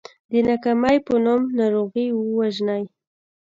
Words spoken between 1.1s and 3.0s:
نوم ناروغي ووژنئ.